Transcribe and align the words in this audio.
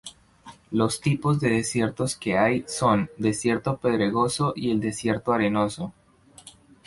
Los 0.71 0.99
tipos 0.99 1.39
de 1.39 1.49
desiertos 1.51 2.15
que 2.15 2.35
hay 2.35 2.65
son: 2.67 3.11
desierto 3.19 3.77
pedregoso 3.77 4.51
y 4.55 4.71
el 4.71 4.79
desierto 4.79 5.31
arenoso. 5.31 5.93